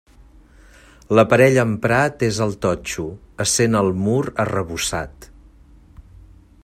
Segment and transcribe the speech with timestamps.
[1.17, 3.05] L'aparell emprat és el totxo,
[3.45, 5.29] essent el mur arrebossat.